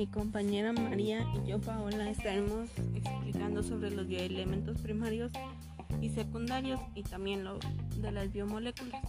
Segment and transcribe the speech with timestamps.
[0.00, 5.30] mi compañera María y yo Paola estaremos explicando sobre los bioelementos primarios
[6.00, 7.58] y secundarios y también lo
[8.00, 9.02] de las biomoléculas.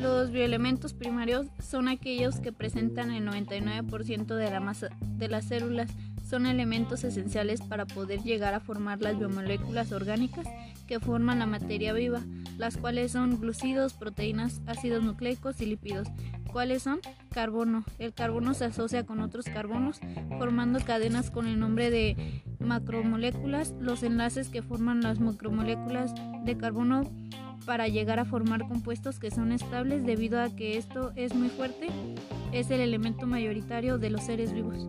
[0.00, 5.90] Los bioelementos primarios son aquellos que presentan el 99% de la masa de las células.
[6.28, 10.46] Son elementos esenciales para poder llegar a formar las biomoléculas orgánicas
[10.86, 12.20] que forman la materia viva,
[12.58, 16.08] las cuales son glucidos, proteínas, ácidos nucleicos y lípidos.
[16.52, 17.00] ¿Cuáles son?
[17.30, 17.84] Carbono.
[17.98, 20.00] El carbono se asocia con otros carbonos
[20.38, 23.74] formando cadenas con el nombre de macromoléculas.
[23.80, 26.12] Los enlaces que forman las macromoléculas
[26.44, 27.10] de carbono
[27.64, 31.88] para llegar a formar compuestos que son estables debido a que esto es muy fuerte
[32.52, 34.88] es el elemento mayoritario de los seres vivos.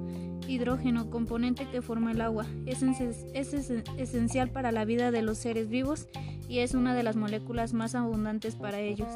[0.49, 3.53] Hidrógeno, componente que forma el agua, es, es
[3.97, 6.07] esencial para la vida de los seres vivos
[6.47, 9.09] y es una de las moléculas más abundantes para ellos.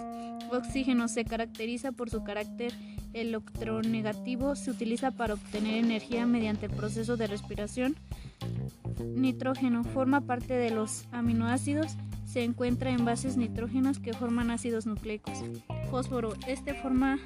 [0.52, 2.73] Oxígeno se caracteriza por su carácter
[3.14, 7.95] electronegativo, se utiliza para obtener energía mediante el proceso de respiración.
[9.16, 15.44] Nitrógeno forma parte de los aminoácidos, se encuentra en bases nitrógenas que forman ácidos nucleicos.
[15.90, 17.20] Fósforo, este forma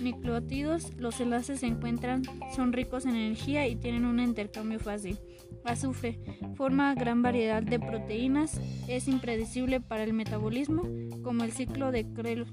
[0.00, 2.22] nucleótidos, los enlaces se encuentran,
[2.54, 5.18] son ricos en energía y tienen un intercambio fácil.
[5.64, 6.18] Azufre
[6.56, 10.82] forma gran variedad de proteínas, es impredecible para el metabolismo,
[11.22, 12.50] como el ciclo de Krebs.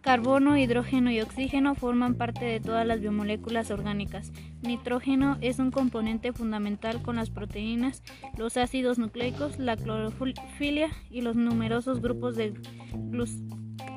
[0.00, 4.30] Carbono, hidrógeno y oxígeno forman parte de todas las biomoléculas orgánicas.
[4.62, 8.02] Nitrógeno es un componente fundamental con las proteínas,
[8.36, 12.54] los ácidos nucleicos, la clorofilia y los numerosos grupos de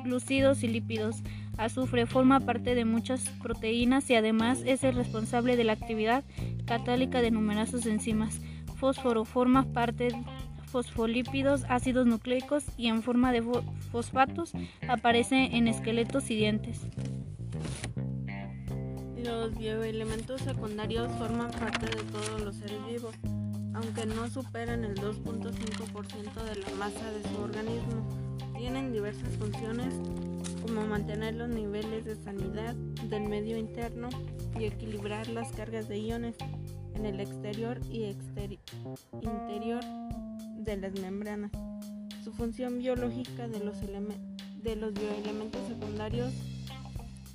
[0.04, 1.22] glucidos y lípidos.
[1.58, 6.24] Azufre forma parte de muchas proteínas y además es el responsable de la actividad
[6.66, 8.40] catálica de numerosas enzimas.
[8.76, 10.24] Fósforo forma parte de
[10.66, 13.42] fosfolípidos, ácidos nucleicos y en forma de
[13.90, 14.52] fosfatos
[14.88, 16.86] aparece en esqueletos y dientes.
[19.24, 23.14] Los bioelementos secundarios forman parte de todos los seres vivos,
[23.74, 28.08] aunque no superan el 2.5% de la masa de su organismo.
[28.56, 29.94] Tienen diversas funciones
[30.62, 34.08] como mantener los niveles de sanidad del medio interno
[34.58, 36.36] y equilibrar las cargas de iones
[36.94, 38.04] en el exterior y
[39.22, 39.84] interior
[40.56, 41.50] de las membranas.
[42.24, 46.32] Su función biológica de los, de los bioelementos secundarios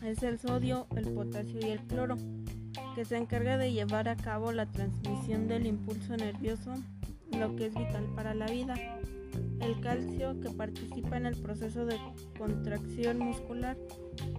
[0.03, 2.17] es el sodio, el potasio y el cloro,
[2.95, 6.73] que se encarga de llevar a cabo la transmisión del impulso nervioso,
[7.38, 8.75] lo que es vital para la vida.
[9.59, 11.97] El calcio, que participa en el proceso de
[12.38, 13.78] contracción muscular,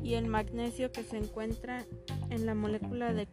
[0.02, 1.84] y el magnesio, que se encuentra
[2.30, 3.28] en la molécula de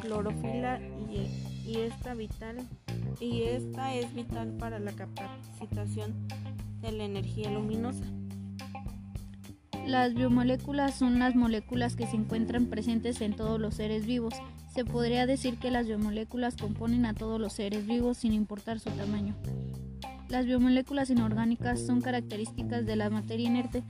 [0.00, 0.80] clorofila
[1.10, 1.28] y,
[1.66, 2.68] y esta vital
[3.20, 6.28] y esta es vital para la capacitación
[6.80, 8.04] de la energía luminosa.
[9.88, 14.34] Las biomoléculas son las moléculas que se encuentran presentes en todos los seres vivos.
[14.74, 18.90] Se podría decir que las biomoléculas componen a todos los seres vivos sin importar su
[18.90, 19.34] tamaño.
[20.28, 23.82] Las biomoléculas inorgánicas son características de la materia inerte,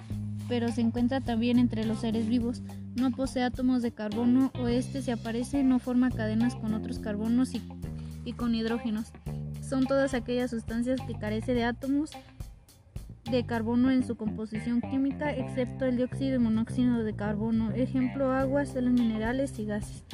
[0.48, 2.62] pero se encuentra también entre los seres vivos.
[2.94, 7.54] No posee átomos de carbono o este si aparece no forma cadenas con otros carbonos
[7.56, 7.62] y
[8.24, 9.10] y con hidrógenos.
[9.66, 12.10] Son todas aquellas sustancias que carecen de átomos
[13.30, 17.72] de carbono en su composición química, excepto el dióxido y monóxido de carbono.
[17.72, 20.04] Ejemplo, agua, sales minerales y gases.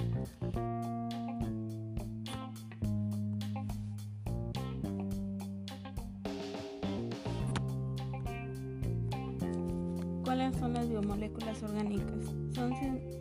[10.25, 12.25] ¿Cuáles son las biomoléculas orgánicas?
[12.55, 12.75] Son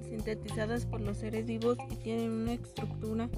[0.10, 3.30] sintetizadas por los seres vivos y tienen una estructura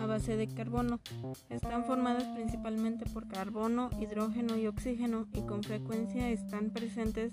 [0.00, 1.00] a base de carbono.
[1.48, 7.32] Están formadas principalmente por carbono, hidrógeno y oxígeno y con frecuencia están presentes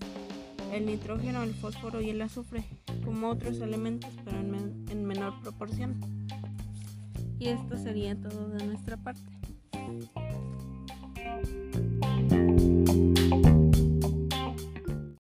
[0.72, 2.64] el nitrógeno, el fósforo y el azufre,
[3.04, 6.00] como otros elementos, pero en, menor proporción.
[7.40, 9.32] Y esto sería todo de nuestra parte.